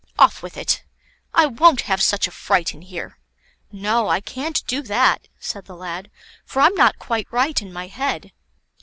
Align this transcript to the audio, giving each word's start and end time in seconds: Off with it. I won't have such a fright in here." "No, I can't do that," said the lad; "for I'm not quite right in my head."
Off 0.17 0.41
with 0.41 0.57
it. 0.57 0.81
I 1.31 1.45
won't 1.45 1.81
have 1.81 2.01
such 2.01 2.27
a 2.27 2.31
fright 2.31 2.73
in 2.73 2.81
here." 2.81 3.19
"No, 3.71 4.09
I 4.09 4.19
can't 4.19 4.65
do 4.65 4.81
that," 4.81 5.27
said 5.39 5.65
the 5.65 5.75
lad; 5.75 6.09
"for 6.43 6.63
I'm 6.63 6.73
not 6.73 6.97
quite 6.97 7.27
right 7.31 7.61
in 7.61 7.71
my 7.71 7.85
head." 7.85 8.31